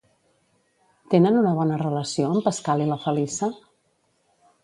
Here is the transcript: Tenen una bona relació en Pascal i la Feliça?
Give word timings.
Tenen 1.13 1.37
una 1.41 1.51
bona 1.59 1.77
relació 1.83 2.31
en 2.37 2.41
Pascal 2.47 2.83
i 2.85 2.89
la 2.93 2.99
Feliça? 3.05 3.51